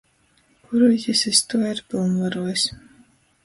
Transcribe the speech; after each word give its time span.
Kuru 0.63 0.87
jis 1.03 1.21
iz 1.33 1.43
tuo 1.49 1.69
ir 1.75 1.85
pylnvaruojs. 1.93 2.69